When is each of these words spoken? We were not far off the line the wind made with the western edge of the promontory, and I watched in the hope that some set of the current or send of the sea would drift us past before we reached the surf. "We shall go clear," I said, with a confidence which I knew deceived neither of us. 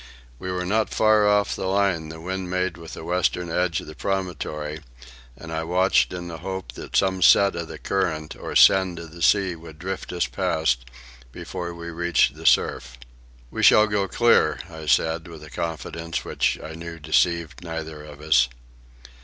We 0.39 0.51
were 0.51 0.65
not 0.65 0.89
far 0.89 1.27
off 1.27 1.55
the 1.55 1.67
line 1.67 2.09
the 2.09 2.19
wind 2.19 2.49
made 2.49 2.75
with 2.75 2.93
the 2.95 3.03
western 3.03 3.51
edge 3.51 3.81
of 3.81 3.85
the 3.85 3.93
promontory, 3.93 4.81
and 5.37 5.51
I 5.53 5.63
watched 5.63 6.11
in 6.11 6.27
the 6.27 6.39
hope 6.39 6.71
that 6.71 6.95
some 6.95 7.21
set 7.21 7.55
of 7.55 7.67
the 7.67 7.77
current 7.77 8.35
or 8.35 8.55
send 8.55 8.97
of 8.97 9.11
the 9.11 9.21
sea 9.21 9.55
would 9.55 9.77
drift 9.77 10.11
us 10.11 10.25
past 10.25 10.85
before 11.31 11.71
we 11.75 11.91
reached 11.91 12.33
the 12.33 12.47
surf. 12.47 12.97
"We 13.51 13.61
shall 13.61 13.85
go 13.85 14.07
clear," 14.07 14.59
I 14.71 14.87
said, 14.87 15.27
with 15.27 15.43
a 15.43 15.51
confidence 15.51 16.25
which 16.25 16.57
I 16.63 16.73
knew 16.73 16.97
deceived 16.97 17.63
neither 17.63 18.03
of 18.03 18.21
us. 18.21 18.49